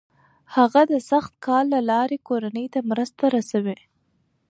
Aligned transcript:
هغه 0.55 0.81
د 0.91 0.93
سخت 1.09 1.33
کار 1.45 1.63
له 1.73 1.79
لارې 1.91 2.17
کورنۍ 2.27 2.65
ته 2.73 2.79
مرسته 2.91 3.23
رسوي. 3.35 3.77